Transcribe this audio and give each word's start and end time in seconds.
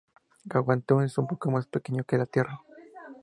Kwantung 0.49 1.03
es 1.03 1.15
un 1.19 1.27
poco 1.27 1.51
más 1.51 1.67
pequeño 1.67 2.03
que 2.05 2.17
la 2.17 2.25
tierra. 2.25 2.59